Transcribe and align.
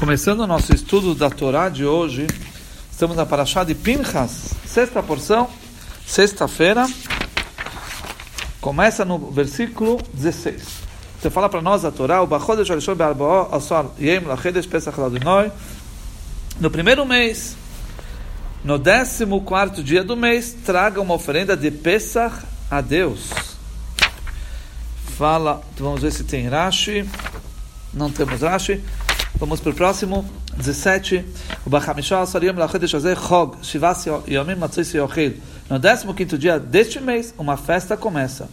Começando 0.00 0.40
o 0.40 0.46
nosso 0.46 0.74
estudo 0.74 1.14
da 1.14 1.28
Torá 1.28 1.68
de 1.68 1.84
hoje, 1.84 2.26
estamos 2.90 3.14
na 3.14 3.26
Parashá 3.26 3.64
de 3.64 3.74
Pinchas, 3.74 4.54
sexta 4.64 5.02
porção, 5.02 5.46
sexta-feira, 6.06 6.88
começa 8.62 9.04
no 9.04 9.18
versículo 9.30 9.98
16. 10.14 10.62
Você 11.20 11.28
fala 11.28 11.50
para 11.50 11.60
nós 11.60 11.84
a 11.84 11.90
Torá, 11.90 12.22
o 12.22 12.26
Bachodesh 12.26 12.70
Arishon 12.70 12.96
Asar 13.52 13.88
Yem 14.00 14.22
Pesach 14.70 14.96
no 16.58 16.70
primeiro 16.70 17.04
mês, 17.04 17.54
no 18.64 18.78
décimo 18.78 19.42
quarto 19.42 19.82
dia 19.82 20.02
do 20.02 20.16
mês, 20.16 20.56
traga 20.64 20.98
uma 20.98 21.12
oferenda 21.12 21.54
de 21.54 21.70
Pesach 21.70 22.36
a 22.70 22.80
Deus. 22.80 23.28
Fala, 25.18 25.60
vamos 25.76 26.00
ver 26.00 26.10
se 26.10 26.24
tem 26.24 26.48
Rashi, 26.48 27.06
não 27.92 28.10
temos 28.10 28.40
Rashi. 28.40 28.82
Vamos 29.40 29.58
para 29.58 29.70
o 29.70 29.74
próximo, 29.74 30.22
17. 30.54 31.24
O 31.64 31.70
Bachamisha 31.70 32.20
Asariam 32.20 32.54
Lachedesh 32.54 32.94
Azeh 32.94 33.16
Chog, 33.16 33.56
Shivas 33.62 34.04
Yomim 34.28 34.54
Matzis 34.56 34.92
Yochid. 34.92 35.40
No 35.70 35.80
15 36.14 36.36
dia 36.36 36.60
deste 36.60 37.00
mês, 37.00 37.32
uma 37.38 37.56
festa 37.56 37.96
começa. 37.96 38.50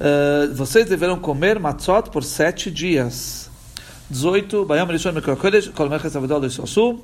Uh, 0.00 0.54
vocês 0.54 0.88
deverão 0.88 1.18
comer 1.18 1.60
matzot 1.60 2.08
por 2.08 2.24
sete 2.24 2.70
dias. 2.70 3.50
18. 4.08 4.64
Bayam 4.64 4.86
Rishon 4.86 5.12
Mikrokodesh, 5.12 5.68
Kol 5.68 5.90
Meches 5.90 6.16
Avedol 6.16 6.48
Sosu. 6.48 6.98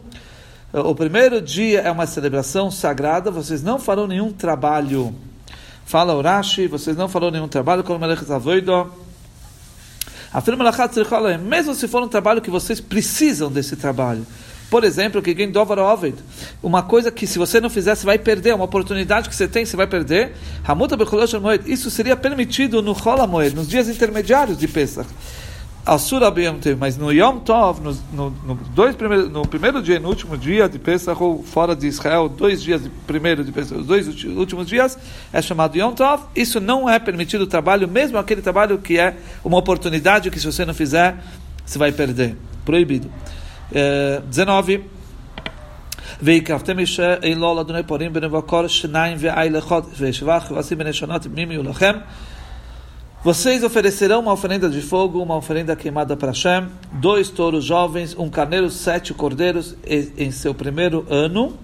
O 0.73 0.95
primeiro 0.95 1.43
dia 1.43 1.81
é 1.81 1.91
uma 1.91 2.07
celebração 2.07 2.71
sagrada, 2.71 3.31
vocês 3.31 3.63
não 3.63 3.79
farão 3.79 4.07
nenhum 4.07 4.33
trabalho. 4.33 5.15
Fala 5.85 6.17
Urashi, 6.17 6.67
vocês 6.67 6.97
não 6.97 7.07
farão 7.07 7.31
nenhum 7.31 7.49
trabalho, 7.49 7.85
Kol 7.85 7.99
Meches 7.99 8.31
Avedol 8.31 9.08
mesmo 11.39 11.75
se 11.75 11.89
for 11.89 12.03
um 12.03 12.09
trabalho 12.09 12.41
que 12.41 12.51
vocês 12.51 12.81
precisam 12.81 13.51
desse 13.51 13.77
trabalho. 13.77 14.27
Por 14.71 14.85
exemplo, 14.85 15.23
que 15.23 15.33
dovar 15.47 15.79
ovid, 15.79 16.17
uma 16.63 16.83
coisa 16.83 17.11
que 17.11 17.27
se 17.27 17.39
você 17.39 17.59
não 17.59 17.71
fizer, 17.71 17.95
você 17.95 18.05
vai 18.05 18.19
perder, 18.19 18.55
uma 18.55 18.67
oportunidade 18.67 19.29
que 19.29 19.35
você 19.35 19.49
tem, 19.49 19.65
você 19.65 19.77
vai 19.77 19.87
perder. 19.87 20.35
Isso 21.65 21.91
seria 21.91 22.15
permitido 22.15 22.83
no 22.83 22.95
Cholamoed, 22.95 23.57
nos 23.57 23.67
dias 23.67 23.89
intermediários 23.89 24.59
de 24.59 24.69
Pesach. 24.69 25.09
Asura 25.86 26.34
mas 26.80 26.98
no 26.98 27.12
Yom 27.12 27.40
Tov, 27.40 27.82
no, 27.82 27.92
no, 28.14 28.30
no, 28.46 28.56
dois 28.74 28.96
primeiros, 28.96 29.30
no 29.30 29.46
primeiro 29.46 29.82
dia 29.82 29.98
e 29.98 30.00
no 30.00 30.08
último 30.08 30.38
dia 30.38 30.70
de 30.70 30.80
Pesach, 30.80 31.22
ou 31.22 31.44
fora 31.44 31.76
de 31.76 31.88
Israel, 31.88 32.30
dois 32.30 32.64
dias 32.64 32.84
de 32.84 32.90
primeiro 33.06 33.44
de 33.44 33.52
Pesach, 33.52 33.82
os 33.82 33.86
dois 33.86 34.08
últimos 34.26 34.68
dias, 34.68 34.98
é 35.34 35.42
chamado 35.42 35.78
Yom 35.78 35.92
Tov. 35.92 36.24
Isso 36.34 36.62
não 36.62 36.90
é 36.90 37.00
permitido 37.00 37.42
o 37.42 37.48
trabalho, 37.48 37.86
mesmo 37.86 38.18
aquele 38.18 38.42
trabalho 38.42 38.78
que 38.78 38.98
é 38.98 39.18
uma 39.44 39.58
oportunidade 39.58 40.32
que 40.32 40.40
se 40.40 40.46
você 40.46 40.64
não 40.64 40.74
fizer, 40.74 41.18
você 41.66 41.78
vai 41.78 41.92
perder. 41.92 42.38
Proibido. 42.64 43.12
É, 43.74 44.22
19. 44.30 44.84
ויקפתם 46.22 46.80
אישה 46.80 47.16
אלו 47.24 47.56
לאדוני 47.56 47.84
פורים 47.84 48.14
בנבקור 48.14 48.68
שניים 48.68 49.18
ואי 49.20 49.50
לחוד 49.50 49.86
ושבח 50.00 50.52
ועשים 50.56 50.78
בני 50.78 50.94
שונות 50.94 51.26
מימי 51.26 51.58
ולכם 51.58 51.94
vocês 53.23 53.65
oferecerão 53.65 54.21
uma 54.21 54.33
oferenda 54.33 54.69
de 54.71 54.81
fogo, 54.81 55.21
uma 55.21 55.37
oferenda 55.37 55.75
queimada 55.75 56.17
para 56.17 56.29
Hashem, 56.29 56.69
dois 56.93 57.29
touros 57.29 57.65
jovens, 57.65 58.17
um 58.17 58.31
carneiro, 58.31 58.71
sete 58.71 59.13
cordeiros 59.13 59.77
em 59.85 60.31
seu 60.31 60.55
primeiro 60.55 61.05
ano. 61.11 61.59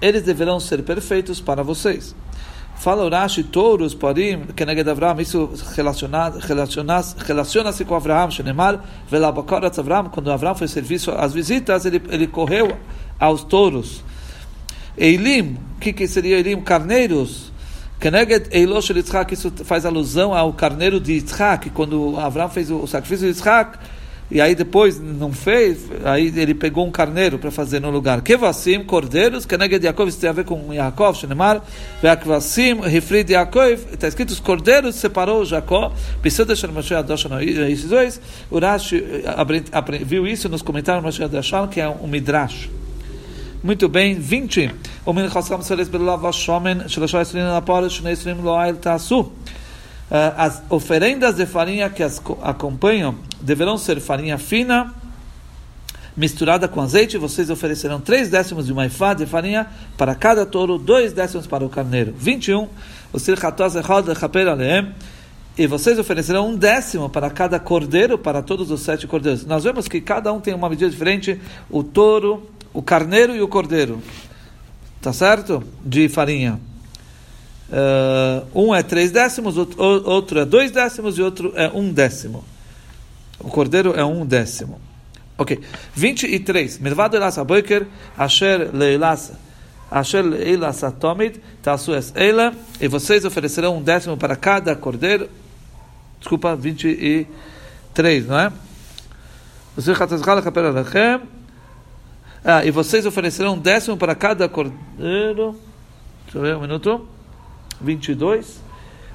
Eles 0.00 0.22
deverão 0.22 0.60
ser 0.60 0.82
perfeitos 0.82 1.40
para 1.40 1.62
vocês. 1.62 2.14
Fala 2.76 3.04
Urashi, 3.04 3.42
touros, 3.42 3.92
parim, 3.92 4.46
Keneged 4.56 4.88
Avram, 4.88 5.20
isso 5.20 5.50
relaciona-se 5.76 7.14
relaciona 7.26 7.72
com 7.86 7.94
Avraham, 7.94 8.30
Shenemar, 8.30 8.82
Velabakoratz 9.06 9.78
Avram, 9.78 10.08
quando 10.08 10.32
Avram 10.32 10.54
foi 10.54 10.66
serviço 10.66 11.10
às 11.10 11.34
visitas, 11.34 11.84
ele, 11.84 12.00
ele 12.08 12.26
correu 12.26 12.74
aos 13.18 13.44
touros. 13.44 14.02
Eilim, 14.96 15.58
o 15.76 15.80
que, 15.80 15.92
que 15.92 16.08
seria 16.08 16.38
Eilim? 16.38 16.62
Carneiros, 16.62 17.49
Keneged 18.00 18.48
Eilosh 18.50 18.88
Yitzhak, 18.90 19.34
isso 19.34 19.52
faz 19.62 19.84
alusão 19.84 20.34
ao 20.34 20.54
carneiro 20.54 20.98
de 20.98 21.12
Yitzhak, 21.12 21.68
quando 21.68 22.18
Abraão 22.18 22.48
fez 22.48 22.70
o 22.70 22.86
sacrifício 22.86 23.26
de 23.26 23.36
Yitzhak, 23.36 23.78
e 24.30 24.40
aí 24.40 24.54
depois 24.54 24.98
não 24.98 25.32
fez, 25.32 25.80
aí 26.04 26.32
ele 26.34 26.54
pegou 26.54 26.86
um 26.86 26.90
carneiro 26.90 27.38
para 27.38 27.50
fazer 27.50 27.78
no 27.78 27.90
lugar. 27.90 28.22
Kevassim, 28.22 28.82
cordeiros, 28.84 29.44
Keneged 29.44 29.84
Yaakov, 29.84 30.08
isso 30.08 30.18
tem 30.18 30.30
a 30.30 30.32
ver 30.32 30.44
com 30.44 30.72
Yaakov, 30.72 31.18
Shenemar, 31.18 31.60
Veakvassim, 32.00 32.80
Rifrid 32.80 33.32
Yaakov, 33.32 33.72
está 33.92 34.08
escrito 34.08 34.30
os 34.30 34.40
cordeiros 34.40 34.94
separou 34.94 35.44
Jacó, 35.44 35.92
deixar 36.46 36.68
Moshe 36.68 36.94
Adoshan, 36.94 37.42
esses 37.42 37.90
dois, 37.90 38.18
Urashi 38.50 39.04
viu 40.06 40.26
isso 40.26 40.48
nos 40.48 40.62
comentários 40.62 41.04
Moshe 41.04 41.22
Adoshan, 41.22 41.66
que 41.66 41.80
é 41.80 41.88
um 41.88 42.06
midrash. 42.06 42.70
Muito 43.62 43.90
bem, 43.90 44.14
20. 44.14 44.70
As 50.36 50.62
oferendas 50.68 51.36
de 51.36 51.46
farinha 51.46 51.88
que 51.88 52.02
as 52.02 52.20
acompanham 52.42 53.14
deverão 53.40 53.78
ser 53.78 54.00
farinha 54.00 54.38
fina, 54.38 54.92
misturada 56.16 56.66
com 56.66 56.80
azeite. 56.80 57.16
Vocês 57.16 57.48
oferecerão 57.48 58.00
três 58.00 58.28
décimos 58.28 58.66
de 58.66 58.72
uma 58.72 58.86
ifá 58.86 59.14
de 59.14 59.24
farinha 59.24 59.68
para 59.96 60.14
cada 60.14 60.44
touro, 60.44 60.78
dois 60.78 61.12
décimos 61.12 61.46
para 61.46 61.64
o 61.64 61.68
carneiro. 61.68 62.12
21. 62.16 62.68
E 65.58 65.66
vocês 65.66 65.98
oferecerão 65.98 66.48
um 66.48 66.56
décimo 66.56 67.08
para 67.08 67.28
cada 67.30 67.58
cordeiro, 67.58 68.16
para 68.16 68.42
todos 68.42 68.70
os 68.70 68.80
sete 68.80 69.06
cordeiros. 69.06 69.44
Nós 69.44 69.64
vemos 69.64 69.86
que 69.88 70.00
cada 70.00 70.32
um 70.32 70.40
tem 70.40 70.54
uma 70.54 70.68
medida 70.68 70.90
diferente. 70.90 71.40
O 71.68 71.82
touro, 71.82 72.48
o 72.72 72.82
carneiro 72.82 73.34
e 73.34 73.42
o 73.42 73.48
cordeiro. 73.48 74.02
Tá 75.00 75.12
certo? 75.12 75.62
De 75.84 76.08
farinha. 76.08 76.60
Uh, 77.70 78.66
um 78.66 78.74
é 78.74 78.82
três 78.82 79.12
décimos, 79.12 79.56
outro 79.56 80.40
é 80.40 80.44
dois 80.44 80.70
décimos 80.70 81.16
e 81.18 81.22
outro 81.22 81.52
é 81.54 81.68
um 81.68 81.92
décimo. 81.92 82.44
O 83.38 83.48
cordeiro 83.48 83.94
é 83.96 84.04
um 84.04 84.26
décimo. 84.26 84.80
Ok. 85.38 85.58
23. 85.94 86.78
Milvado 86.80 87.16
elas 87.16 87.38
aboiker, 87.38 87.86
asher 88.18 88.70
leilas, 88.74 89.32
asher 89.90 90.22
leilas 90.22 90.84
atomid, 90.84 91.40
tasu 91.62 91.94
es 91.94 92.12
eila, 92.14 92.52
e 92.78 92.86
vocês 92.88 93.24
oferecerão 93.24 93.78
um 93.78 93.82
décimo 93.82 94.18
para 94.18 94.36
cada 94.36 94.76
cordeiro. 94.76 95.30
Desculpa, 96.18 96.54
23, 96.54 98.26
não 98.26 98.38
é? 98.38 98.52
Você 99.74 99.92
ah, 102.44 102.64
e 102.64 102.70
vocês 102.70 103.04
oferecerão 103.04 103.54
um 103.54 103.58
décimo 103.58 103.96
para 103.96 104.14
cada 104.14 104.48
cordeiro. 104.48 105.56
Deixa 106.24 106.38
eu 106.38 106.42
ver 106.42 106.56
um 106.56 106.60
minuto. 106.60 107.06
22. 107.80 108.60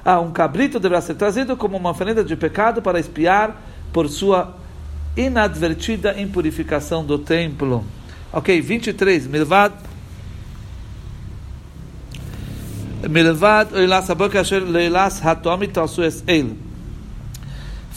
Ah, 0.03 0.19
um 0.19 0.31
cabrito 0.31 0.79
deverá 0.79 1.01
ser 1.01 1.15
trazido 1.15 1.57
como 1.57 1.77
uma 1.77 1.89
oferenda 1.89 2.23
de 2.23 2.35
pecado 2.35 2.81
para 2.81 2.99
espiar 2.99 3.61
por 3.91 4.07
sua 4.07 4.55
inadvertida 5.17 6.19
impurificação 6.19 7.03
do 7.03 7.17
templo. 7.17 7.83
Ok, 8.31 8.61
23. 8.61 9.27
Milvad. 9.27 9.73
Milvad 13.09 13.73
oilas 13.73 14.09
aboka 14.09 14.39
asher 14.39 14.61
leilas 14.61 15.21
hatomit 15.23 15.71
tasu 15.71 16.03
es 16.03 16.23
el. 16.27 16.55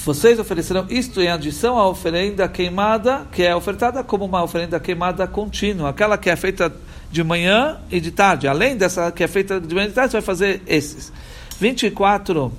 Vocês 0.09 0.39
oferecerão 0.39 0.87
isto 0.89 1.21
em 1.21 1.29
adição 1.29 1.79
à 1.79 1.87
oferenda 1.87 2.49
queimada, 2.49 3.27
que 3.31 3.43
é 3.43 3.55
ofertada 3.55 4.03
como 4.03 4.25
uma 4.25 4.43
oferenda 4.43 4.81
queimada 4.81 5.27
contínua, 5.27 5.91
aquela 5.91 6.17
que 6.17 6.31
é 6.31 6.35
feita 6.35 6.75
de 7.13 7.23
manhã 7.23 7.79
e 7.91 8.01
de 8.01 8.11
tarde. 8.11 8.49
Além 8.49 8.75
dessa 8.75 9.13
que 9.13 9.23
é 9.23 9.29
feita 9.29 9.61
de 9.61 9.75
manhã 9.75 9.85
e 9.85 9.89
de 9.91 9.95
tarde, 9.95 10.13
você 10.13 10.17
vai 10.17 10.23
fazer 10.23 10.63
esses. 10.67 11.13
24. 11.61 12.51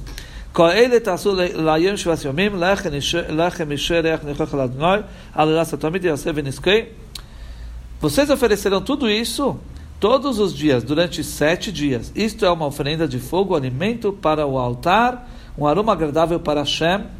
Vocês 8.00 8.30
oferecerão 8.30 8.80
tudo 8.80 9.10
isso 9.10 9.60
todos 10.00 10.38
os 10.38 10.54
dias, 10.56 10.84
durante 10.84 11.24
sete 11.24 11.72
dias. 11.72 12.12
Isto 12.16 12.46
é 12.46 12.52
uma 12.52 12.68
oferenda 12.68 13.08
de 13.08 13.18
fogo, 13.18 13.56
alimento 13.56 14.14
para 14.14 14.46
o 14.46 14.60
altar, 14.60 15.28
um 15.58 15.66
aroma 15.66 15.94
agradável 15.94 16.40
para 16.40 16.60
Hashem 16.60 17.18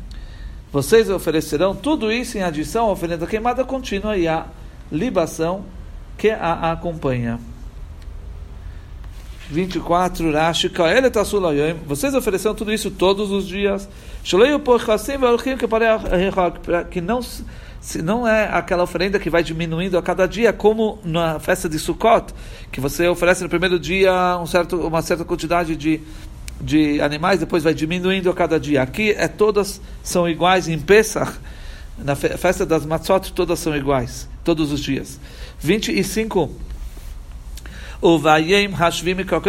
vocês 0.72 1.10
oferecerão 1.10 1.76
tudo 1.76 2.12
isso 2.12 2.38
em 2.38 2.44
adição 2.44 2.88
à 2.88 2.92
oferenda 2.92 3.26
queimada 3.26 3.64
contínua 3.64 4.18
e 4.18 4.28
à 4.28 4.46
libação 4.92 5.66
que 6.18 6.30
a 6.30 6.72
acompanha. 6.72 7.40
24, 9.50 10.32
Rashi, 10.32 10.72
vocês 11.88 12.14
ofereceram 12.14 12.54
tudo 12.54 12.72
isso 12.72 12.92
todos 12.92 13.32
os 13.32 13.48
dias. 13.48 13.90
Que 16.92 17.02
não, 17.02 17.20
se 17.82 18.02
não 18.04 18.28
é 18.28 18.48
aquela 18.52 18.84
oferenda 18.84 19.18
que 19.18 19.28
vai 19.28 19.42
diminuindo 19.42 19.98
a 19.98 20.04
cada 20.04 20.28
dia, 20.28 20.54
como 20.54 21.00
na 21.04 21.40
festa 21.40 21.68
de 21.68 21.80
Sukkot, 21.80 22.32
que 22.72 22.80
você 22.80 23.08
oferece 23.08 23.42
no 23.42 23.50
primeiro 23.50 23.80
dia 23.80 24.38
um 24.38 24.46
certo, 24.46 24.76
uma 24.86 25.02
certa 25.02 25.26
quantidade 25.26 25.76
de 25.76 26.00
de 26.62 27.02
animais, 27.02 27.40
depois 27.40 27.64
vai 27.64 27.74
diminuindo 27.74 28.30
a 28.30 28.34
cada 28.34 28.60
dia. 28.60 28.82
Aqui 28.82 29.12
é 29.12 29.28
todas 29.28 29.82
são 30.04 30.28
iguais 30.28 30.68
em 30.68 30.80
Pesach. 30.80 31.32
Na 31.98 32.16
festa 32.16 32.66
das 32.66 32.86
matzot, 32.86 33.34
todas 33.34 33.60
são 33.60 33.76
iguais, 33.76 34.30
todos 34.44 34.72
os 34.72 34.80
dias. 34.80 35.20
25. 35.60 36.50
O 38.02 38.18
Vayem 38.18 38.70
Hashvim 38.70 39.26
Kol. 39.26 39.42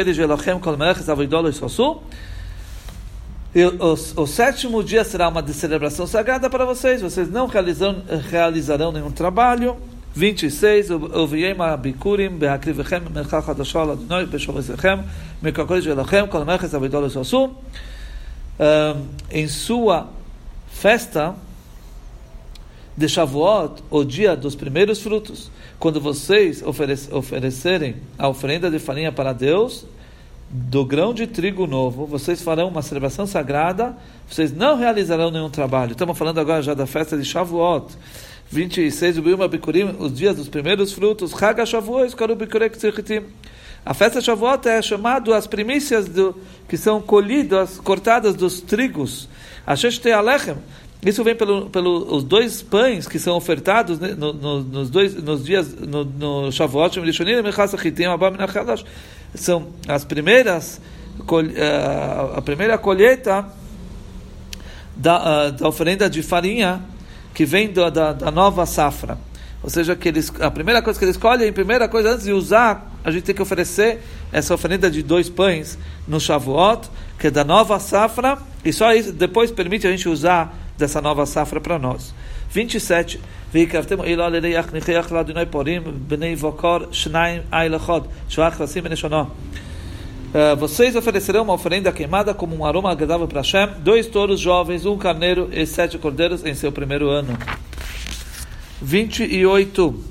O, 4.16 4.26
sétimo 4.26 4.82
dia 4.82 5.02
será 5.02 5.28
uma 5.28 5.46
celebração 5.48 6.06
sagrada 6.06 6.48
para 6.48 6.64
vocês. 6.64 7.02
Vocês 7.02 7.28
não 7.28 7.46
realizarão, 7.46 8.02
realizarão 8.28 8.92
nenhum 8.92 9.10
trabalho. 9.10 9.76
26, 10.17 10.91
וביים 10.91 11.61
הביקורים 11.61 12.39
בהקריבכם 12.39 13.01
מלכה 13.13 13.41
חדשה 13.41 13.83
לאדוני 13.83 14.25
בשובזכם 14.25 14.97
מקרקודת 15.43 15.83
שלכם 15.83 16.25
כל 16.29 16.41
המכס 16.41 16.75
אבידו 16.75 17.01
לסוסו. 17.01 17.49
Em 18.59 19.47
sua 19.49 20.07
festa 20.71 21.35
de 22.97 23.09
Shavuot, 23.09 23.83
o 23.89 24.05
dia 24.05 24.33
dos 24.37 24.55
primeiros 24.55 25.01
frutos, 25.01 25.51
quando 25.77 25.99
vocês 25.99 26.63
oferecerem 27.11 27.97
a 28.17 28.29
oferenda 28.29 28.71
de 28.71 28.79
farinha 28.79 29.11
para 29.11 29.33
Deus, 29.33 29.85
do 30.49 30.85
grão 30.85 31.13
de 31.13 31.27
trigo 31.27 31.67
novo, 31.67 32.05
vocês 32.05 32.41
farão 32.41 32.69
uma 32.69 32.81
celebração 32.81 33.27
sagrada, 33.27 33.97
vocês 34.29 34.53
não 34.53 34.77
realizarão 34.77 35.29
nenhum 35.29 35.49
trabalho. 35.49 35.91
Estamos 35.91 36.17
falando 36.17 36.39
agora 36.39 36.61
já 36.61 36.73
da 36.73 36.85
festa 36.85 37.17
de 37.17 37.25
Shavuot. 37.25 37.87
26 38.50 39.14
de 39.14 39.20
Biuma 39.20 39.46
Bikurim, 39.46 39.94
os 39.98 40.12
dias 40.12 40.36
dos 40.36 40.48
primeiros 40.48 40.92
frutos, 40.92 41.32
Haga 41.40 41.64
Shavuot, 41.64 42.14
A 43.84 43.94
festa 43.94 44.20
Shavuot 44.20 44.68
é 44.68 44.82
chamado 44.82 45.32
as 45.32 45.46
primícias 45.46 46.08
do, 46.08 46.34
que 46.68 46.76
são 46.76 47.00
colhidas, 47.00 47.78
cortadas 47.78 48.34
dos 48.34 48.60
trigos. 48.60 49.28
Asheshte 49.64 50.10
Alechem. 50.10 50.56
Isso 51.06 51.22
vem 51.22 51.34
pelos 51.34 51.70
pelo, 51.70 52.20
dois 52.22 52.60
pães 52.60 53.06
que 53.06 53.18
são 53.18 53.36
ofertados 53.36 53.98
né, 53.98 54.14
no, 54.18 54.32
no, 54.32 54.60
nos, 54.60 54.90
dois, 54.90 55.14
nos 55.14 55.44
dias 55.44 55.72
no, 55.72 56.04
no 56.04 56.52
Shavuot, 56.52 56.98
são 59.34 59.68
as 59.88 60.04
primeiras 60.04 60.80
eh, 61.54 62.36
a 62.36 62.42
primeira 62.42 62.76
colheita 62.76 63.46
da, 64.96 65.46
eh, 65.46 65.52
da 65.52 65.68
oferenda 65.68 66.10
de 66.10 66.22
farinha 66.22 66.82
que 67.34 67.44
vem 67.44 67.72
da, 67.72 67.90
da, 67.90 68.12
da, 68.12 68.30
nova 68.30 68.66
safra. 68.66 69.18
Ou 69.62 69.68
seja, 69.68 69.94
que 69.94 70.08
eles, 70.08 70.32
a 70.40 70.50
primeira 70.50 70.80
coisa 70.80 70.98
que 70.98 71.04
eles 71.04 71.16
escolhem, 71.16 71.48
a 71.48 71.52
primeira 71.52 71.88
coisa 71.88 72.12
antes 72.12 72.24
de 72.24 72.32
usar, 72.32 72.90
a 73.04 73.10
gente 73.10 73.24
tem 73.24 73.34
que 73.34 73.42
oferecer 73.42 74.00
essa 74.32 74.54
oferenda 74.54 74.90
de 74.90 75.02
dois 75.02 75.28
pães 75.28 75.78
no 76.08 76.18
Shavuot, 76.18 76.88
que 77.18 77.26
é 77.26 77.30
da 77.30 77.44
nova 77.44 77.78
safra, 77.78 78.38
e 78.64 78.72
só 78.72 78.92
isso 78.94 79.12
depois 79.12 79.50
permite 79.50 79.86
a 79.86 79.90
gente 79.90 80.08
usar 80.08 80.56
dessa 80.78 81.00
nova 81.00 81.26
safra 81.26 81.60
para 81.60 81.78
nós. 81.78 82.14
27. 82.50 83.20
Uh, 90.30 90.54
vocês 90.56 90.94
oferecerão 90.94 91.42
uma 91.42 91.54
oferenda 91.54 91.90
queimada 91.90 92.32
como 92.32 92.54
um 92.54 92.64
aroma 92.64 92.92
agradável 92.92 93.26
para 93.26 93.40
Hashem, 93.40 93.68
dois 93.80 94.06
touros 94.06 94.38
jovens, 94.38 94.86
um 94.86 94.96
carneiro 94.96 95.48
e 95.52 95.66
sete 95.66 95.98
cordeiros 95.98 96.44
em 96.44 96.54
seu 96.54 96.70
primeiro 96.70 97.08
ano. 97.08 97.36
28. 98.80 100.04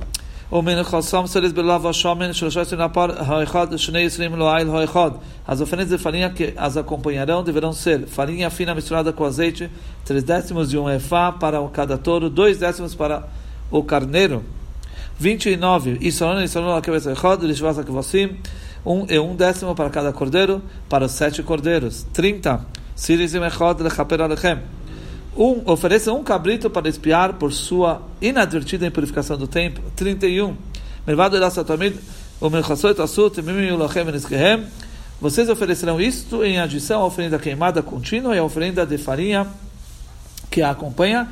As 5.48 5.62
oferendas 5.62 5.90
de 5.90 5.98
farinha 5.98 6.30
que 6.30 6.54
as 6.58 6.76
acompanharão 6.76 7.42
deverão 7.42 7.72
ser 7.72 8.06
farinha 8.06 8.50
fina 8.50 8.76
misturada 8.76 9.14
com 9.14 9.24
azeite, 9.24 9.70
três 10.04 10.24
décimos 10.24 10.70
de 10.70 10.78
um 10.78 10.90
efá 10.90 11.32
para 11.32 11.66
cada 11.70 11.98
touro, 11.98 12.30
dois 12.30 12.58
décimos 12.58 12.94
para 12.94 13.26
o 13.72 13.82
carneiro. 13.84 14.44
29. 15.20 15.98
Isaron, 16.02 16.42
Isaron, 16.42 16.76
Akebes 16.76 17.06
Echad, 17.06 17.44
Lishvas 17.44 17.78
Akvosim, 17.78 18.38
um 18.86 19.06
e 19.10 19.20
um 19.20 19.36
décimo 19.36 19.76
para 19.76 19.90
cada 19.90 20.12
cordeiro, 20.14 20.62
para 20.88 21.06
os 21.06 21.12
sete 21.12 21.44
cordeiros. 21.44 22.06
30. 22.14 22.66
Sirizim 22.96 23.44
echod 23.44 23.82
lechaper 23.82 24.22
alechem. 24.22 24.60
Um, 25.38 25.62
ofereça 25.72 26.12
um 26.12 26.24
cabrito 26.24 26.70
para 26.70 26.90
espiar 26.90 27.34
por 27.34 27.54
sua 27.54 28.02
inadvertida 28.22 28.86
impurificação 28.86 29.38
do 29.38 29.48
templo. 29.48 29.84
31. 29.96 30.56
Mervado 31.06 31.38
elasatamid, 31.38 31.96
o 32.42 32.48
asut. 33.04 33.42
Vocês 35.22 35.50
oferecerão 35.50 36.00
isto 36.00 36.44
em 36.46 36.60
adição 36.60 37.02
à 37.02 37.06
oferenda 37.06 37.38
queimada 37.38 37.82
contínua 37.82 38.36
e 38.36 38.40
à 38.40 38.44
oferenda 38.44 38.86
de 38.86 38.98
farinha 38.98 39.48
que 40.50 40.62
a 40.62 40.72
acompanha. 40.72 41.28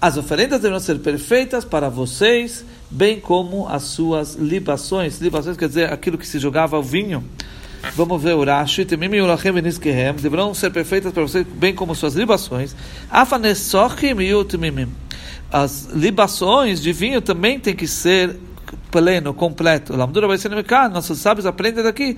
As 0.00 0.18
oferendas 0.18 0.60
deverão 0.60 0.78
ser 0.78 0.98
perfeitas 0.98 1.64
para 1.64 1.88
vocês 1.88 2.64
bem 2.90 3.20
como 3.20 3.66
as 3.68 3.82
suas 3.84 4.34
libações. 4.34 5.20
Libações 5.20 5.56
quer 5.56 5.68
dizer 5.68 5.92
aquilo 5.92 6.18
que 6.18 6.26
se 6.26 6.38
jogava 6.38 6.76
ao 6.76 6.82
vinho. 6.82 7.24
Vamos 7.94 8.22
ver 8.22 8.34
o 8.34 8.44
Rashi. 8.44 8.84
Deverão 8.84 10.54
ser 10.54 10.70
perfeitas 10.70 11.12
para 11.12 11.22
você, 11.22 11.44
bem 11.44 11.74
como 11.74 11.94
suas 11.94 12.14
libações. 12.14 12.74
As 15.50 15.84
libações 15.92 16.80
de 16.80 16.92
vinho 16.92 17.20
também 17.20 17.60
tem 17.60 17.74
que 17.74 17.86
ser 17.86 18.36
pleno, 18.90 19.34
completo. 19.34 19.92
Nossos 19.96 21.18
sábios 21.18 21.46
aprendem 21.46 21.84
daqui 21.84 22.16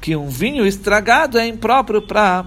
que 0.00 0.16
um 0.16 0.28
vinho 0.28 0.66
estragado 0.66 1.38
é 1.38 1.46
impróprio 1.46 2.02
para 2.02 2.44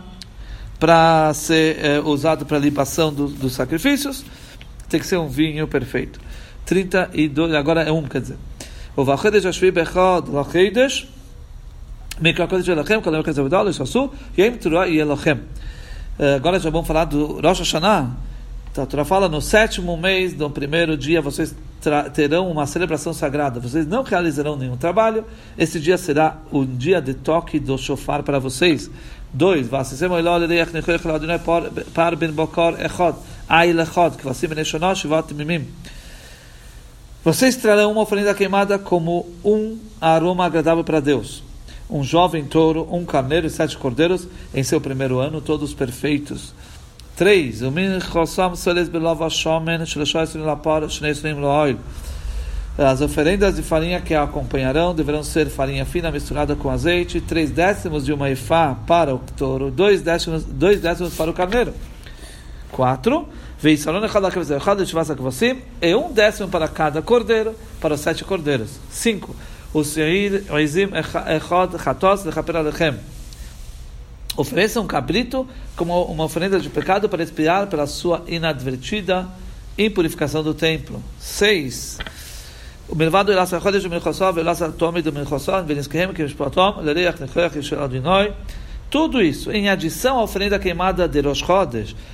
para 0.79 1.33
ser 1.33 1.77
é, 1.79 1.99
usado 2.01 2.45
para 2.45 2.59
libação 2.59 3.13
do, 3.13 3.27
dos 3.27 3.53
sacrifícios 3.53 4.25
tem 4.93 4.99
que 4.99 5.07
ser 5.07 5.17
um 5.17 5.27
vinho 5.27 5.67
perfeito. 5.67 6.19
32, 6.65 7.53
agora 7.55 7.81
é 7.81 7.91
um, 7.91 8.03
quer 8.03 8.21
dizer. 8.21 8.37
O 8.95 9.03
Vachedesh 9.03 9.45
Ashvi 9.45 9.71
Bechad 9.71 10.29
Vachedesh 10.29 11.07
Mikakodesh 12.21 12.67
Elochem 12.67 13.01
Kadam 13.01 13.23
Kaz 13.23 13.39
Avodal 13.39 13.65
Yishasu 13.65 14.11
Yem 14.37 14.55
Torah 14.57 14.85
Yelochem 14.85 15.39
Agora 16.35 16.59
já 16.59 16.69
vamos 16.69 16.85
falar 16.85 17.05
do 17.05 17.41
Rosh 17.41 17.59
Hashanah. 17.59 18.11
Então, 18.71 18.83
a 18.83 18.87
Torá 18.87 19.03
fala, 19.03 19.27
no 19.27 19.41
sétimo 19.41 19.97
mês 19.97 20.33
do 20.33 20.47
primeiro 20.47 20.95
dia, 20.95 21.21
vocês 21.21 21.55
terão 22.13 22.51
uma 22.51 22.67
celebração 22.67 23.13
sagrada. 23.13 23.59
Vocês 23.59 23.87
não 23.87 24.03
realizarão 24.03 24.55
nenhum 24.55 24.77
trabalho. 24.77 25.25
Esse 25.57 25.79
dia 25.79 25.97
será 25.97 26.37
o 26.51 26.63
dia 26.65 27.01
de 27.01 27.15
toque 27.15 27.59
do 27.59 27.77
shofar 27.79 28.21
para 28.21 28.37
vocês. 28.37 28.91
Ben 33.49 33.75
bokor 33.75 34.61
echod. 34.61 35.67
Vocês 37.23 37.55
trarão 37.55 37.93
uma 37.93 38.01
oferenda 38.01 38.33
queimada 38.33 38.77
como 38.77 39.25
um 39.45 39.77
aroma 40.01 40.45
agradável 40.45 40.83
para 40.83 40.99
Deus. 40.99 41.41
Um 41.89 42.03
jovem 42.03 42.43
touro, 42.43 42.85
um 42.91 43.05
carneiro 43.05 43.47
e 43.47 43.49
sete 43.49 43.77
cordeiros 43.77 44.27
em 44.53 44.61
seu 44.61 44.81
primeiro 44.81 45.19
ano, 45.19 45.39
todos 45.39 45.73
perfeitos. 45.73 46.53
3. 47.15 47.61
As 52.75 53.01
oferendas 53.01 53.55
de 53.55 53.61
farinha 53.61 54.01
que 54.01 54.15
a 54.15 54.23
acompanharão 54.23 54.95
deverão 54.95 55.23
ser 55.23 55.47
farinha 55.47 55.85
fina 55.85 56.11
misturada 56.11 56.55
com 56.55 56.71
azeite, 56.71 57.21
três 57.21 57.51
décimos 57.51 58.03
de 58.03 58.11
uma 58.11 58.31
ifá 58.31 58.75
para 58.87 59.13
o 59.13 59.19
touro, 59.37 59.69
dois 59.69 60.01
décimos, 60.01 60.43
dois 60.43 60.81
décimos 60.81 61.13
para 61.13 61.29
o 61.29 61.33
carneiro 61.33 61.73
quatro. 62.73 63.27
E 65.81 65.95
um 65.95 66.11
décimo 66.11 66.49
para 66.49 66.67
cada 66.67 67.01
cordeiro, 67.01 67.55
para 67.79 67.93
os 67.93 68.01
sete 68.01 68.25
cordeiros. 68.25 68.71
5. 68.89 69.35
Ofereça 74.35 74.81
um 74.81 74.87
cabrito 74.87 75.47
como 75.75 76.03
uma 76.03 76.23
oferenda 76.25 76.59
de 76.59 76.69
pecado 76.69 77.07
para 77.07 77.23
expiar 77.23 77.67
pela 77.67 77.87
sua 77.87 78.23
inadvertida 78.27 79.27
impurificação 79.77 80.43
do 80.43 80.53
templo. 80.53 81.01
Seis. 81.19 81.97
O 82.87 82.95
melvado 82.95 83.31
irá 83.31 83.45
ser 83.45 83.61
Chodesh 83.61 83.83
do 83.83 83.89
Milchossov, 83.89 84.37
irá 84.39 84.53
ser 84.53 84.71
Tome 84.73 85.01
do 85.01 85.11
Milchossov, 85.11 85.65
Veniskhem, 85.65 86.13
Kishpatom, 86.13 86.81
Leriach, 86.81 87.23
Israel 87.23 87.51
Yishel 87.55 87.83
Adinoi, 87.83 88.33
tudo 88.93 89.23
isso 89.23 89.51
em 89.51 89.69
adição 89.69 90.19
à 90.19 90.21
oferenda 90.21 90.59
queimada 90.59 91.07
de 91.07 91.19
Rosh 91.19 91.43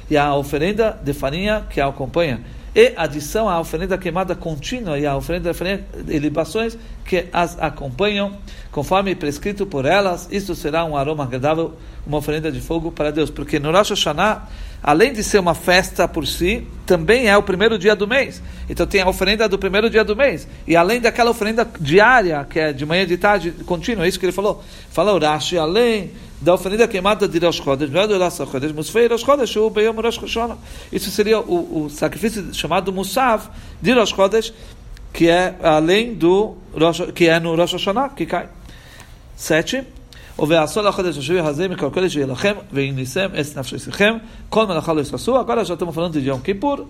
e 0.09 0.15
à 0.15 0.33
oferenda 0.33 0.97
de 1.03 1.11
farinha 1.11 1.65
que 1.69 1.81
a 1.81 1.87
acompanha. 1.87 2.39
E 2.73 2.93
adição 2.95 3.49
à 3.49 3.59
oferenda 3.59 3.97
queimada 3.97 4.33
contínua 4.33 4.97
e 4.97 5.05
à 5.05 5.13
oferenda 5.17 5.51
de 5.53 6.19
libações 6.19 6.77
que 7.03 7.25
as 7.33 7.59
acompanham, 7.59 8.31
conforme 8.71 9.13
prescrito 9.13 9.65
por 9.65 9.83
elas, 9.83 10.29
isto 10.31 10.55
será 10.55 10.85
um 10.85 10.95
aroma 10.95 11.25
agradável, 11.25 11.73
uma 12.07 12.19
oferenda 12.19 12.49
de 12.49 12.61
fogo 12.61 12.93
para 12.93 13.11
Deus. 13.11 13.29
Porque 13.29 13.59
no 13.59 13.73
Rosh 13.73 13.89
Hashanah, 13.89 14.47
além 14.81 15.11
de 15.11 15.21
ser 15.21 15.39
uma 15.39 15.55
festa 15.55 16.07
por 16.07 16.25
si, 16.25 16.65
também 16.85 17.27
é 17.27 17.35
o 17.35 17.43
primeiro 17.43 17.77
dia 17.77 17.93
do 17.93 18.07
mês. 18.07 18.41
Então 18.69 18.87
tem 18.87 19.01
a 19.01 19.09
oferenda 19.09 19.49
do 19.49 19.59
primeiro 19.59 19.89
dia 19.89 20.05
do 20.05 20.15
mês. 20.15 20.47
E 20.65 20.77
além 20.77 21.01
daquela 21.01 21.31
oferenda 21.31 21.67
diária, 21.77 22.47
que 22.49 22.57
é 22.57 22.71
de 22.71 22.85
manhã 22.85 23.03
e 23.03 23.07
de 23.07 23.17
tarde, 23.17 23.51
contínua, 23.65 24.05
é 24.05 24.07
isso 24.07 24.17
que 24.17 24.25
ele 24.25 24.31
falou. 24.31 24.63
Falou 24.89 25.19
Rashi, 25.19 25.57
além 25.57 26.11
da 26.40 26.54
oferenda 26.54 26.86
queimada 26.86 27.26
de 27.26 27.38
Rosh 27.38 27.62
Chodesh, 27.62 27.90
do 27.90 28.18
Rosh 28.18 28.36
Chodesh, 28.36 28.72
Musfei 28.72 29.06
Rosh 29.06 29.22
Chodesh, 29.22 29.56
o 29.56 29.70
Beyom 29.70 29.94
Rosh 29.94 30.18
Hashanah. 30.18 30.56
Isso 30.92 31.10
seria 31.10 31.40
o, 31.40 31.84
o, 31.84 31.90
sacrifício 31.90 32.52
chamado 32.52 32.92
Musav 32.92 33.48
de 33.80 33.92
Rosh 33.92 34.10
Chodesh, 34.10 34.52
que 35.12 35.28
é 35.28 35.56
além 35.62 36.14
do 36.14 36.56
Rosh, 36.72 37.12
que 37.14 37.28
é 37.28 37.38
no 37.40 37.54
Rosh 37.56 37.72
Hashanah, 37.72 38.10
que 38.10 38.26
cai. 38.26 38.48
Sete. 39.36 39.84
ובעשור 40.38 40.82
לחודש 40.82 41.18
השביעי 41.18 41.46
הזה 41.46 41.68
מכל 41.68 41.90
קודש 41.90 42.16
יהיה 42.16 42.26
לכם, 42.26 42.54
והניסם 42.72 43.26
את 43.40 43.58
נפשכם, 43.58 44.16
כל 44.48 44.66
מלאכה 44.66 44.92
לא 44.92 45.00
יעשו. 45.00 45.38
Agora 45.38 45.64
já 45.64 45.74
estamos 45.74 45.94
falando 45.94 46.20
de 46.20 46.28
Yom 46.28 46.40
Kippur, 46.40 46.86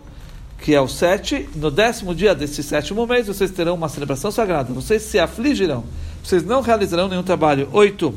que 0.62 0.74
é 0.74 0.80
o 0.80 0.88
sete. 0.88 1.48
No 1.54 1.70
décimo 1.70 2.14
dia 2.14 2.34
desse 2.34 2.62
sétimo 2.62 3.06
mês, 3.06 3.26
vocês 3.26 3.50
terão 3.50 3.74
uma 3.74 3.88
celebração 3.88 4.30
sagrada. 4.30 4.72
Vocês 4.72 5.02
se 5.02 5.18
afligirão. 5.18 5.84
Vocês 6.22 6.42
não 6.42 6.62
realizarão 6.62 7.06
nenhum 7.06 7.22
trabalho. 7.22 7.68
Oito. 7.72 8.14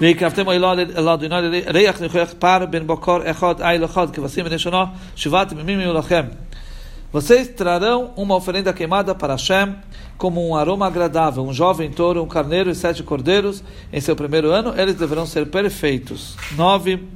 ויקרבתם 0.00 0.50
אלא 0.50 1.14
אדוני 1.14 1.60
ריח 1.66 2.00
ניחוח 2.00 2.28
פר 2.38 2.66
בין 2.70 2.86
בוקר 2.86 3.18
אחד 3.30 3.60
איל 3.60 3.84
אחד 3.84 4.10
כבשים 4.10 4.44
בני 4.44 4.58
שנה 4.58 4.84
שבעת 5.16 5.52
ימים 5.52 5.80
יהיו 5.80 5.92
לכם 5.92 6.22
vocês 7.12 7.46
trarão 7.48 8.10
uma 8.16 8.34
oferenda 8.34 8.72
queimada 8.72 9.14
para 9.14 9.34
Hashem 9.34 9.74
como 10.16 10.48
um 10.48 10.56
aroma 10.56 10.86
agradável, 10.86 11.44
um 11.44 11.52
jovem 11.52 11.90
touro, 11.90 12.22
um 12.22 12.26
carneiro 12.26 12.70
e 12.70 12.74
sete 12.74 13.02
cordeiros 13.02 13.62
em 13.92 14.00
seu 14.00 14.16
primeiro 14.16 14.50
ano, 14.50 14.72
eles 14.80 14.94
deverão 14.94 15.26
ser 15.26 15.46
perfeitos. 15.50 16.36
9. 16.56 17.06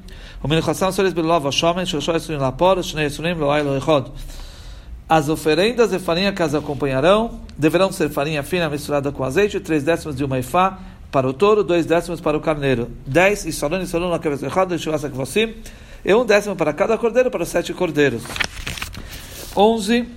As 5.08 5.28
oferendas 5.28 5.90
de 5.90 5.98
farinha 5.98 6.32
que 6.32 6.42
as 6.42 6.54
acompanharão 6.54 7.40
deverão 7.56 7.90
ser 7.90 8.10
farinha 8.10 8.42
fina 8.42 8.68
misturada 8.68 9.10
com 9.10 9.24
azeite, 9.24 9.60
três 9.60 9.82
décimos 9.82 10.14
de 10.16 10.24
uma 10.24 10.38
ifá 10.38 10.78
para 11.11 11.27
o 11.27 11.33
touro, 11.33 11.63
dois 11.63 11.85
décimos 11.85 12.21
para 12.21 12.37
o 12.37 12.39
carneiro. 12.39 12.89
10. 13.05 13.45
E 16.03 16.15
um 16.15 16.25
décimo 16.25 16.55
para 16.55 16.73
cada 16.73 16.97
cordeiro, 16.97 17.29
para 17.29 17.43
os 17.43 17.49
sete 17.49 17.73
cordeiros. 17.73 18.23
11. 19.55 20.07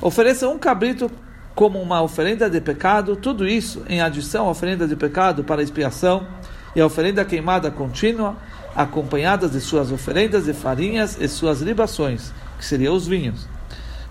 Ofereça 0.00 0.48
um 0.48 0.58
cabrito 0.58 1.10
como 1.54 1.78
uma 1.78 2.00
oferenda 2.00 2.48
de 2.48 2.60
pecado, 2.62 3.14
tudo 3.16 3.46
isso 3.46 3.82
em 3.86 4.00
adição 4.00 4.46
à 4.46 4.50
oferenda 4.50 4.88
de 4.88 4.96
pecado 4.96 5.44
para 5.44 5.62
expiação 5.62 6.26
e 6.74 6.80
a 6.80 6.86
oferenda 6.86 7.24
queimada 7.26 7.70
contínua, 7.70 8.36
acompanhadas 8.74 9.52
de 9.52 9.60
suas 9.60 9.92
oferendas 9.92 10.46
de 10.46 10.54
farinhas 10.54 11.18
e 11.20 11.28
suas 11.28 11.60
libações, 11.60 12.32
que 12.58 12.64
seriam 12.64 12.94
os 12.94 13.06
vinhos. 13.06 13.46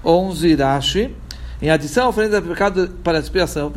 11. 0.06 0.54
Rashi, 0.56 1.16
em 1.62 1.70
adição 1.70 2.06
à 2.06 2.10
oferenda 2.10 2.42
de 2.42 2.48
pecado 2.48 2.90
para 3.04 3.20
expiação, 3.20 3.72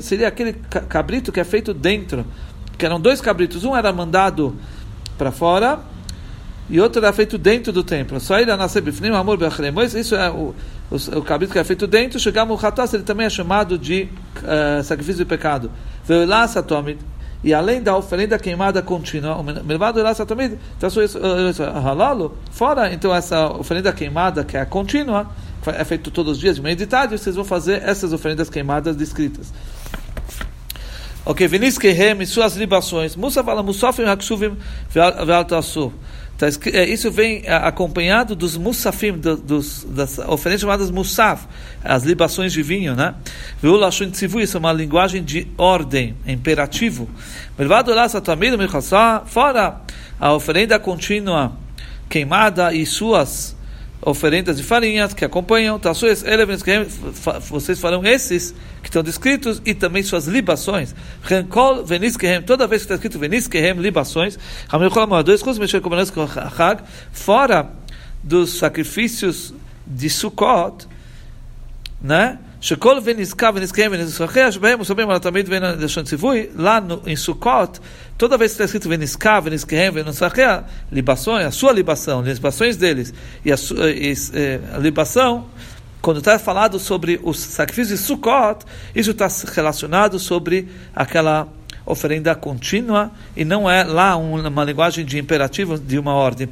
seria 0.00 0.28
aquele 0.28 0.54
cabrito 0.88 1.30
que 1.30 1.40
é 1.40 1.44
feito 1.44 1.74
dentro 1.74 2.24
que 2.76 2.84
eram 2.84 3.00
dois 3.00 3.20
cabritos, 3.20 3.64
um 3.64 3.76
era 3.76 3.92
mandado 3.92 4.56
para 5.16 5.30
fora 5.30 5.80
e 6.68 6.80
outro 6.80 7.02
era 7.02 7.12
feito 7.12 7.36
dentro 7.36 7.72
do 7.72 7.84
templo. 7.84 8.18
Ele 8.40 8.50
nascer 8.56 8.82
amor 9.16 9.36
Isso 9.94 10.14
é 10.14 10.30
o, 10.30 10.54
o, 10.90 11.18
o 11.18 11.22
cabrito 11.22 11.52
que 11.52 11.58
é 11.58 11.64
feito 11.64 11.86
dentro. 11.86 12.18
Chegamos 12.18 12.54
o 12.54 12.58
ele 12.96 13.02
também 13.02 13.26
é 13.26 13.30
chamado 13.30 13.78
de 13.78 14.08
uh, 14.38 14.82
sacrifício 14.82 15.18
de 15.18 15.24
pecado. 15.24 15.70
Veio 16.04 16.26
lá 16.26 16.48
e 17.44 17.52
além 17.52 17.82
da 17.82 17.94
oferenda 17.94 18.38
queimada 18.38 18.80
contínua, 18.80 19.36
satomid, 20.14 20.58
então 20.78 20.88
halalo 21.84 22.38
fora. 22.50 22.92
Então 22.92 23.14
essa 23.14 23.48
oferenda 23.48 23.92
queimada 23.92 24.42
que 24.42 24.56
é 24.56 24.64
contínua 24.64 25.30
é 25.66 25.84
feito 25.84 26.10
todos 26.10 26.32
os 26.32 26.40
dias 26.40 26.56
de 26.56 26.62
meio 26.62 26.74
de 26.74 26.86
tarde. 26.86 27.18
Vocês 27.18 27.36
vão 27.36 27.44
fazer 27.44 27.82
essas 27.82 28.14
oferendas 28.14 28.48
queimadas 28.48 28.96
descritas. 28.96 29.52
Ok, 31.26 31.48
Vinis 31.48 31.78
Kehem 31.78 32.20
e 32.20 32.26
suas 32.26 32.54
libações. 32.54 33.16
Musa 33.16 33.42
fala 33.42 33.62
Musafim 33.62 34.04
Haksuvim 34.04 34.58
Ve'altasu. 34.90 35.90
Tá 36.36 36.48
é, 36.72 36.84
isso 36.84 37.10
vem 37.10 37.42
é, 37.44 37.54
acompanhado 37.54 38.34
dos 38.36 38.56
musafim, 38.56 39.12
dos, 39.12 39.86
das 39.88 40.18
oferendas 40.18 40.60
chamadas 40.60 40.90
musaf, 40.90 41.46
as 41.82 42.02
libações 42.02 42.52
de 42.52 42.60
vinho, 42.60 42.94
né? 42.94 43.14
Ve'ulashun 43.62 44.10
tzivu, 44.10 44.40
isso 44.40 44.56
é 44.56 44.60
uma 44.60 44.72
linguagem 44.72 45.22
de 45.22 45.46
ordem, 45.56 46.14
imperativo. 46.26 47.08
Fora 49.26 49.80
a 50.20 50.32
oferenda 50.34 50.78
contínua, 50.78 51.52
queimada 52.10 52.74
e 52.74 52.84
suas 52.84 53.56
oferendas 54.04 54.56
de 54.56 54.62
farinhas 54.62 55.14
que 55.14 55.24
acompanham, 55.24 55.80
vocês 57.48 57.80
farão 57.80 58.04
esses 58.04 58.54
que 58.82 58.88
estão 58.88 59.02
descritos 59.02 59.62
e 59.64 59.74
também 59.74 60.02
suas 60.02 60.26
libações. 60.26 60.94
Toda 62.46 62.66
vez 62.66 62.82
que 62.82 62.84
está 62.84 62.94
escrito 62.94 63.18
veniskehem, 63.18 63.72
libações, 63.74 64.38
fora 67.12 67.70
dos 68.22 68.58
sacrifícios 68.58 69.54
de 69.86 70.10
Sukkot, 70.10 70.86
né? 72.00 72.38
שכל 72.63 72.97
ונזכר 73.03 73.49
ונזכיהם 73.55 73.91
ונזכחיה 73.91 74.51
שבהם 74.51 74.77
מוסבים 74.77 75.09
על 75.09 75.15
התמיד 75.15 75.49
ואין 75.49 75.63
לשון 75.63 76.03
ציווי, 76.03 76.45
לנו 76.55 76.95
em 77.05 77.15
Sukkot, 77.15 77.79
toda 78.17 78.37
vez 78.37 78.55
que 78.55 78.63
está 78.63 78.65
escrito 78.65 78.87
ונזכר 78.89 79.39
ונזכיהם 79.43 79.93
ונזכחיה, 79.95 80.59
libações, 80.91 81.45
a 81.45 81.51
sua 81.51 81.71
libação, 81.71 82.21
libações 82.21 82.75
deles, 82.75 83.13
e 83.45 83.51
a, 83.51 83.55
e, 83.55 84.13
a 84.75 84.77
libação, 84.77 85.45
quando 86.01 86.17
está 86.17 86.37
falado 86.37 86.79
sobre 86.79 87.19
os 87.23 87.39
sacrifícios 87.39 87.99
de 87.99 88.05
Sukkot, 88.05 88.65
isso 88.93 89.11
está 89.11 89.27
relacionado 89.53 90.19
sobre 90.19 90.67
aquela 90.95 91.47
oferenda 91.85 92.35
contínua 92.35 93.11
e 93.35 93.43
não 93.43 93.69
é 93.69 93.83
lá 93.83 94.15
uma 94.15 94.63
linguagem 94.63 95.03
de 95.05 95.17
imperativo 95.17 95.77
de 95.77 95.97
uma 95.97 96.13
ordem. 96.13 96.47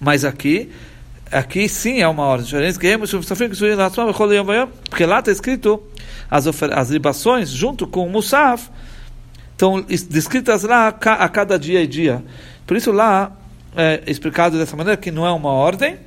Mas 0.00 0.24
aqui 0.24 0.70
Aqui 1.31 1.67
sim 1.67 2.01
é 2.01 2.07
uma 2.07 2.23
ordem. 2.23 2.47
Porque 4.89 5.05
lá 5.05 5.19
está 5.19 5.31
escrito 5.31 5.81
as, 6.29 6.45
as 6.47 6.89
libações 6.89 7.49
junto 7.49 7.87
com 7.87 8.05
o 8.05 8.09
Musaf 8.09 8.69
estão 9.51 9.81
descritas 9.81 10.63
lá 10.63 10.89
a 10.89 11.29
cada 11.29 11.57
dia 11.57 11.81
e 11.81 11.87
dia. 11.87 12.23
Por 12.67 12.75
isso 12.77 12.91
lá 12.91 13.31
é 13.75 14.03
explicado 14.07 14.57
dessa 14.57 14.75
maneira 14.75 14.97
que 14.97 15.11
não 15.11 15.25
é 15.25 15.31
uma 15.31 15.49
ordem, 15.49 15.97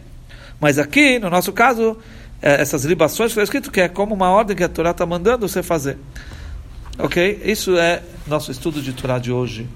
mas 0.61 0.79
aqui, 0.79 1.19
no 1.19 1.31
nosso 1.31 1.53
caso, 1.53 1.97
é, 2.41 2.61
essas 2.61 2.85
libações 2.85 3.31
está 3.31 3.43
escrito 3.43 3.71
que 3.71 3.81
é 3.81 3.89
como 3.89 4.15
uma 4.15 4.31
ordem 4.31 4.57
que 4.57 4.65
a 4.65 4.69
Torá 4.69 4.91
está 4.91 5.05
mandando 5.07 5.49
você 5.49 5.63
fazer. 5.63 5.99
Ok? 6.99 7.43
Isso 7.45 7.77
é 7.77 8.03
nosso 8.27 8.51
estudo 8.51 8.83
de 8.83 8.93
Torá 8.93 9.19
de 9.19 9.33
hoje. 9.33 9.69